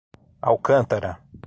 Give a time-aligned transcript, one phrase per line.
[0.41, 1.19] Alcântara